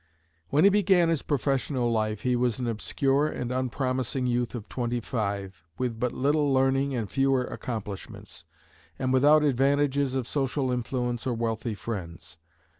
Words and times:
When 0.49 0.63
he 0.63 0.71
began 0.71 1.09
his 1.09 1.21
professional 1.21 1.91
life 1.91 2.21
he 2.23 2.35
was 2.35 2.57
an 2.57 2.65
obscure 2.65 3.27
and 3.27 3.51
unpromising 3.51 4.25
youth 4.25 4.55
of 4.55 4.67
twenty 4.67 4.99
five, 4.99 5.63
with 5.77 5.99
but 5.99 6.11
little 6.11 6.51
learning 6.51 6.95
and 6.95 7.07
fewer 7.07 7.43
accomplishments, 7.43 8.45
and 8.97 9.13
without 9.13 9.43
advantages 9.43 10.15
of 10.15 10.27
social 10.27 10.71
influence 10.71 11.27
or 11.27 11.35
wealthy 11.35 11.75
friends. 11.75 12.37